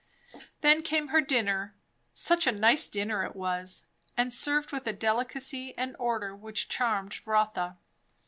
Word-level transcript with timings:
Then 0.61 0.81
came 0.81 1.09
her 1.09 1.21
dinner. 1.21 1.75
Such 2.11 2.47
a 2.47 2.51
nice 2.51 2.87
dinner 2.87 3.23
it 3.23 3.35
was; 3.35 3.85
and 4.17 4.33
served 4.33 4.71
with 4.71 4.87
a 4.87 4.93
delicacy 4.93 5.75
and 5.77 5.95
order 5.99 6.35
which 6.35 6.69
charmed 6.69 7.19
Rotha. 7.23 7.77